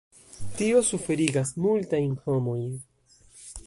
Tio 0.61 0.79
suferigas 0.87 1.53
multajn 1.67 2.19
homojn. 2.25 2.69